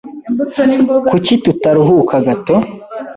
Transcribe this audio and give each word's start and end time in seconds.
Kuki 1.09 1.33
tutaruhuka 1.43 2.15
gato? 2.27 2.55